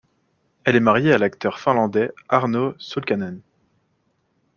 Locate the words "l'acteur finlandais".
1.19-2.09